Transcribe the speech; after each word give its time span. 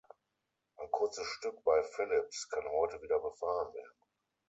Ein 0.77 0.89
kurzes 0.89 1.27
Stück 1.27 1.63
bei 1.63 1.83
Phillips 1.83 2.49
kann 2.49 2.67
heute 2.71 2.99
wieder 3.03 3.19
befahren 3.19 3.71
werden. 3.75 3.97